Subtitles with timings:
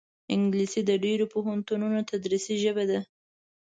[0.35, 2.99] انګلیسي د ډېرو پوهنتونونو تدریسي ژبه ده